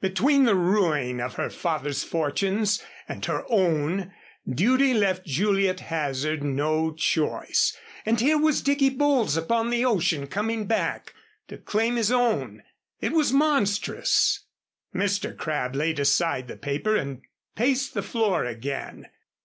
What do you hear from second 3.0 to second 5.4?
and her own, duty left